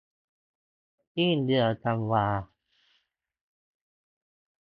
[1.13, 2.25] สิ้นเดือนธันวา